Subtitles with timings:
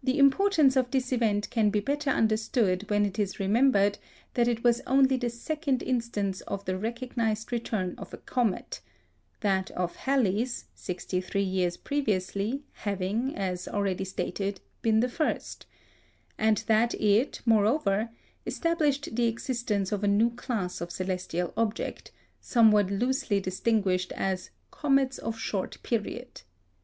[0.00, 3.98] The importance of this event can be better understood when it is remembered
[4.34, 8.80] that it was only the second instance of the recognised return of a comet
[9.40, 15.66] (that of Halley's, sixty three years previously, having, as already stated, been the first);
[16.38, 18.10] and that it, moreover,
[18.46, 25.18] established the existence of a new class of celestial objects, somewhat loosely distinguished as "comets
[25.18, 26.42] of short period."